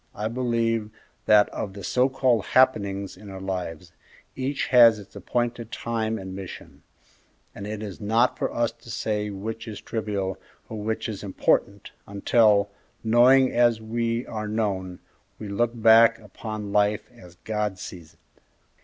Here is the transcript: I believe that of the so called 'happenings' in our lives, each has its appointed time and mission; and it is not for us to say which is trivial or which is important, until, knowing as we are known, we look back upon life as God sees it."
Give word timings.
I 0.15 0.29
believe 0.29 0.89
that 1.27 1.47
of 1.49 1.73
the 1.73 1.83
so 1.83 2.09
called 2.09 2.43
'happenings' 2.43 3.15
in 3.15 3.29
our 3.29 3.39
lives, 3.39 3.91
each 4.35 4.65
has 4.69 4.97
its 4.97 5.15
appointed 5.15 5.71
time 5.71 6.17
and 6.17 6.35
mission; 6.35 6.81
and 7.53 7.67
it 7.67 7.83
is 7.83 8.01
not 8.01 8.35
for 8.35 8.51
us 8.51 8.71
to 8.71 8.89
say 8.89 9.29
which 9.29 9.67
is 9.67 9.79
trivial 9.79 10.39
or 10.69 10.79
which 10.79 11.07
is 11.07 11.21
important, 11.23 11.91
until, 12.07 12.71
knowing 13.03 13.51
as 13.51 13.79
we 13.79 14.25
are 14.25 14.47
known, 14.47 14.97
we 15.37 15.47
look 15.47 15.79
back 15.79 16.17
upon 16.17 16.71
life 16.73 17.07
as 17.11 17.35
God 17.43 17.77
sees 17.77 18.15
it." 18.15 18.41